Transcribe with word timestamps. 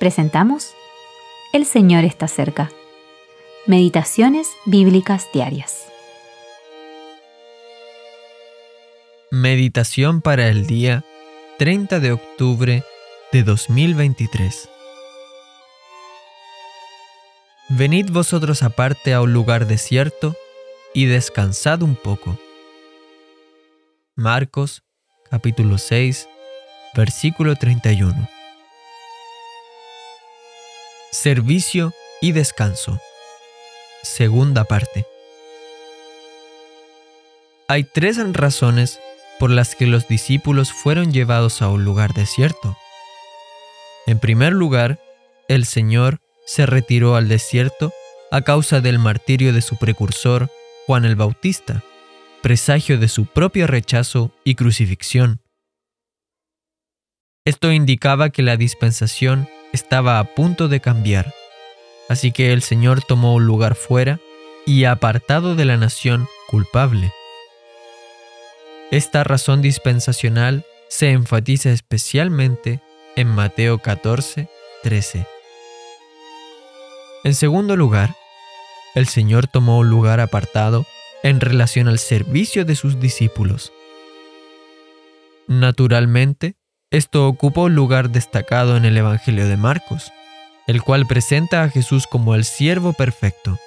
presentamos 0.00 0.72
El 1.52 1.66
Señor 1.66 2.04
está 2.04 2.26
cerca. 2.26 2.72
Meditaciones 3.66 4.48
Bíblicas 4.64 5.28
Diarias. 5.34 5.84
Meditación 9.30 10.22
para 10.22 10.48
el 10.48 10.66
día 10.66 11.04
30 11.58 12.00
de 12.00 12.12
octubre 12.12 12.82
de 13.30 13.42
2023. 13.42 14.70
Venid 17.68 18.10
vosotros 18.10 18.62
aparte 18.62 19.12
a 19.12 19.20
un 19.20 19.34
lugar 19.34 19.66
desierto 19.66 20.34
y 20.94 21.04
descansad 21.04 21.82
un 21.82 21.94
poco. 21.94 22.38
Marcos 24.16 24.82
capítulo 25.30 25.76
6 25.76 26.26
versículo 26.96 27.54
31. 27.54 28.39
Servicio 31.12 31.92
y 32.20 32.30
descanso. 32.30 33.00
Segunda 34.04 34.62
parte. 34.62 35.06
Hay 37.66 37.82
tres 37.82 38.16
razones 38.32 39.00
por 39.40 39.50
las 39.50 39.74
que 39.74 39.86
los 39.86 40.06
discípulos 40.06 40.72
fueron 40.72 41.12
llevados 41.12 41.62
a 41.62 41.68
un 41.68 41.84
lugar 41.84 42.14
desierto. 42.14 42.76
En 44.06 44.20
primer 44.20 44.52
lugar, 44.52 45.00
el 45.48 45.66
Señor 45.66 46.20
se 46.46 46.64
retiró 46.64 47.16
al 47.16 47.26
desierto 47.26 47.92
a 48.30 48.42
causa 48.42 48.80
del 48.80 49.00
martirio 49.00 49.52
de 49.52 49.62
su 49.62 49.76
precursor, 49.78 50.48
Juan 50.86 51.04
el 51.04 51.16
Bautista, 51.16 51.82
presagio 52.40 52.98
de 52.98 53.08
su 53.08 53.26
propio 53.26 53.66
rechazo 53.66 54.32
y 54.44 54.54
crucifixión. 54.54 55.40
Esto 57.44 57.72
indicaba 57.72 58.30
que 58.30 58.42
la 58.42 58.56
dispensación 58.56 59.48
estaba 59.72 60.18
a 60.18 60.24
punto 60.24 60.68
de 60.68 60.80
cambiar, 60.80 61.32
así 62.08 62.32
que 62.32 62.52
el 62.52 62.62
Señor 62.62 63.02
tomó 63.02 63.34
un 63.34 63.46
lugar 63.46 63.74
fuera 63.74 64.18
y 64.66 64.84
apartado 64.84 65.54
de 65.54 65.64
la 65.64 65.76
nación 65.76 66.26
culpable. 66.48 67.12
Esta 68.90 69.24
razón 69.24 69.62
dispensacional 69.62 70.64
se 70.88 71.10
enfatiza 71.10 71.70
especialmente 71.70 72.80
en 73.16 73.28
Mateo 73.28 73.78
14, 73.78 74.48
13. 74.82 75.26
En 77.22 77.34
segundo 77.34 77.76
lugar, 77.76 78.16
el 78.94 79.06
Señor 79.06 79.46
tomó 79.46 79.78
un 79.78 79.90
lugar 79.90 80.20
apartado 80.20 80.86
en 81.22 81.40
relación 81.40 81.86
al 81.86 81.98
servicio 81.98 82.64
de 82.64 82.74
sus 82.74 82.98
discípulos. 82.98 83.72
Naturalmente, 85.46 86.56
esto 86.90 87.28
ocupa 87.28 87.62
un 87.62 87.74
lugar 87.74 88.10
destacado 88.10 88.76
en 88.76 88.84
el 88.84 88.96
Evangelio 88.96 89.46
de 89.46 89.56
Marcos, 89.56 90.12
el 90.66 90.82
cual 90.82 91.06
presenta 91.06 91.62
a 91.62 91.68
Jesús 91.68 92.06
como 92.06 92.34
el 92.34 92.44
siervo 92.44 92.92
perfecto. 92.92 93.58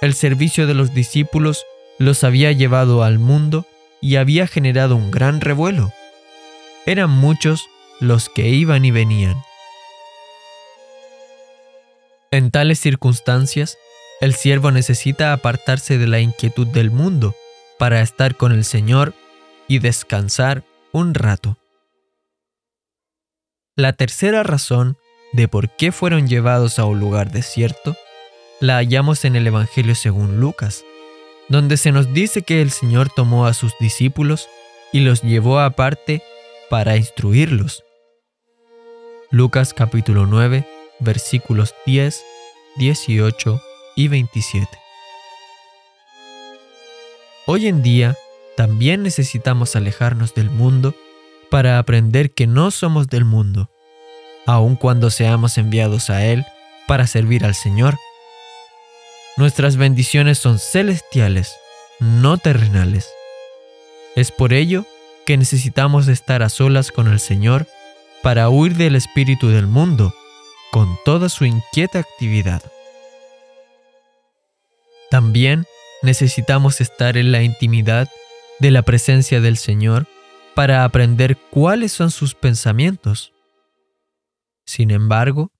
El 0.00 0.14
servicio 0.14 0.66
de 0.66 0.74
los 0.74 0.92
discípulos 0.92 1.64
los 1.98 2.24
había 2.24 2.50
llevado 2.50 3.04
al 3.04 3.20
mundo 3.20 3.64
y 4.00 4.16
había 4.16 4.48
generado 4.48 4.96
un 4.96 5.12
gran 5.12 5.40
revuelo. 5.40 5.92
Eran 6.84 7.10
muchos 7.10 7.68
los 8.00 8.28
que 8.28 8.48
iban 8.48 8.84
y 8.84 8.90
venían. 8.90 9.36
En 12.32 12.50
tales 12.50 12.80
circunstancias, 12.80 13.78
el 14.20 14.34
siervo 14.34 14.72
necesita 14.72 15.32
apartarse 15.32 15.98
de 15.98 16.08
la 16.08 16.18
inquietud 16.18 16.66
del 16.66 16.90
mundo 16.90 17.36
para 17.78 18.00
estar 18.00 18.36
con 18.36 18.50
el 18.50 18.64
Señor 18.64 19.14
y 19.68 19.78
descansar 19.78 20.64
un 20.92 21.14
rato. 21.14 21.58
La 23.76 23.94
tercera 23.94 24.42
razón 24.42 24.98
de 25.32 25.48
por 25.48 25.74
qué 25.76 25.92
fueron 25.92 26.28
llevados 26.28 26.78
a 26.78 26.84
un 26.84 27.00
lugar 27.00 27.32
desierto 27.32 27.96
la 28.60 28.76
hallamos 28.76 29.24
en 29.24 29.34
el 29.34 29.46
Evangelio 29.46 29.94
según 29.94 30.38
Lucas, 30.38 30.84
donde 31.48 31.76
se 31.76 31.90
nos 31.90 32.12
dice 32.12 32.42
que 32.42 32.62
el 32.62 32.70
Señor 32.70 33.10
tomó 33.10 33.46
a 33.46 33.54
sus 33.54 33.72
discípulos 33.80 34.48
y 34.92 35.00
los 35.00 35.22
llevó 35.22 35.58
aparte 35.58 36.22
para 36.70 36.96
instruirlos. 36.96 37.82
Lucas 39.30 39.74
capítulo 39.74 40.26
9, 40.26 40.64
versículos 41.00 41.74
10, 41.86 42.22
18 42.76 43.60
y 43.96 44.08
27. 44.08 44.68
Hoy 47.46 47.66
en 47.66 47.82
día 47.82 48.16
también 48.56 49.02
necesitamos 49.02 49.76
alejarnos 49.76 50.34
del 50.34 50.50
mundo 50.50 50.94
para 51.50 51.78
aprender 51.78 52.32
que 52.32 52.46
no 52.46 52.70
somos 52.70 53.08
del 53.08 53.24
mundo, 53.24 53.70
aun 54.46 54.76
cuando 54.76 55.10
seamos 55.10 55.58
enviados 55.58 56.10
a 56.10 56.24
Él 56.24 56.44
para 56.86 57.06
servir 57.06 57.44
al 57.44 57.54
Señor. 57.54 57.96
Nuestras 59.36 59.76
bendiciones 59.76 60.38
son 60.38 60.58
celestiales, 60.58 61.54
no 62.00 62.38
terrenales. 62.38 63.08
Es 64.16 64.30
por 64.30 64.52
ello 64.52 64.84
que 65.24 65.36
necesitamos 65.36 66.08
estar 66.08 66.42
a 66.42 66.48
solas 66.48 66.90
con 66.90 67.08
el 67.08 67.20
Señor 67.20 67.66
para 68.22 68.48
huir 68.50 68.76
del 68.76 68.96
espíritu 68.96 69.48
del 69.48 69.66
mundo 69.66 70.14
con 70.70 70.98
toda 71.04 71.28
su 71.28 71.44
inquieta 71.44 71.98
actividad. 71.98 72.62
También 75.10 75.66
necesitamos 76.02 76.80
estar 76.80 77.16
en 77.16 77.32
la 77.32 77.42
intimidad 77.42 78.08
de 78.62 78.70
la 78.70 78.82
presencia 78.82 79.40
del 79.40 79.56
Señor 79.56 80.06
para 80.54 80.84
aprender 80.84 81.36
cuáles 81.50 81.90
son 81.90 82.12
sus 82.12 82.36
pensamientos. 82.36 83.32
Sin 84.64 84.92
embargo, 84.92 85.50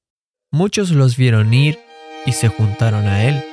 muchos 0.53 0.93
los 0.93 1.17
vieron 1.17 1.53
ir 1.53 1.81
y 2.27 2.33
se 2.33 2.47
juntaron 2.47 3.09
a 3.09 3.25
Él. 3.25 3.45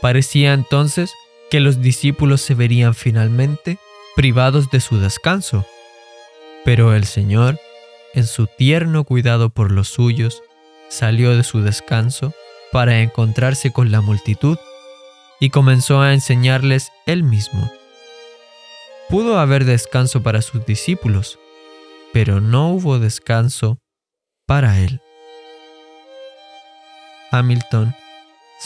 Parecía 0.00 0.54
entonces 0.54 1.12
que 1.50 1.60
los 1.60 1.82
discípulos 1.82 2.40
se 2.40 2.54
verían 2.54 2.94
finalmente 2.94 3.78
privados 4.16 4.70
de 4.70 4.80
su 4.80 4.98
descanso. 4.98 5.66
Pero 6.64 6.94
el 6.94 7.04
Señor, 7.04 7.60
en 8.14 8.26
su 8.26 8.46
tierno 8.46 9.04
cuidado 9.04 9.50
por 9.50 9.70
los 9.70 9.88
suyos, 9.88 10.42
salió 10.88 11.36
de 11.36 11.44
su 11.44 11.60
descanso 11.60 12.32
para 12.72 13.00
encontrarse 13.00 13.70
con 13.70 13.92
la 13.92 14.00
multitud 14.00 14.56
y 15.40 15.50
comenzó 15.50 16.00
a 16.00 16.14
enseñarles 16.14 16.90
él 17.04 17.22
mismo. 17.22 17.70
Pudo 19.12 19.38
haber 19.38 19.66
descanso 19.66 20.22
para 20.22 20.40
sus 20.40 20.64
discípulos, 20.64 21.38
pero 22.14 22.40
no 22.40 22.70
hubo 22.70 22.98
descanso 22.98 23.76
para 24.46 24.78
él. 24.78 25.02
Hamilton 27.30 27.94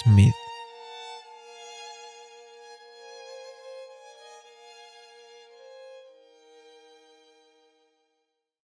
Smith 0.05 0.46